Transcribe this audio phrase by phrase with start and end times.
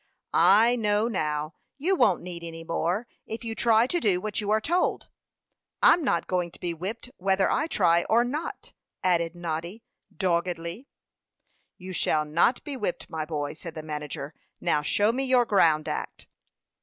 [0.33, 1.53] "I know now.
[1.77, 5.09] You won't need any more, if you try to do what you are told."
[5.83, 9.83] "I'm not going to be whipped, whether I try or not," added Noddy,
[10.17, 10.87] doggedly.
[11.77, 14.33] "You shall not be whipped, my boy," said the manager.
[14.59, 16.25] "Now show me your ground act."